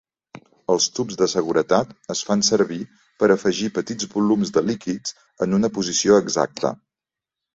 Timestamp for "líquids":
4.71-5.15